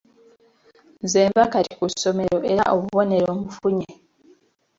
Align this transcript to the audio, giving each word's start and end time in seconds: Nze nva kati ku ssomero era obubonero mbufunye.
Nze 1.03 1.21
nva 1.29 1.43
kati 1.53 1.73
ku 1.79 1.85
ssomero 1.93 2.37
era 2.51 2.63
obubonero 2.75 3.29
mbufunye. 3.39 3.89